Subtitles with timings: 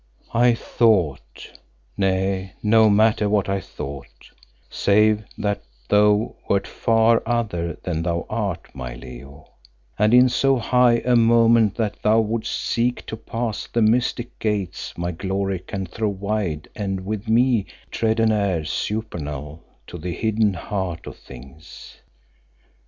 [0.33, 1.59] "I thought
[1.95, 4.31] nay, no matter what I thought,
[4.67, 9.45] save that thou wert far other than thou art, my Leo,
[9.99, 14.97] and in so high a moment that thou wouldst seek to pass the mystic gates
[14.97, 20.55] my glory can throw wide and with me tread an air supernal to the hidden
[20.55, 21.97] heart of things.